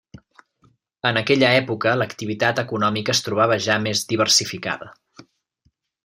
[1.09, 4.89] En aquella època l'activitat econòmica es trobava ja més diversificada.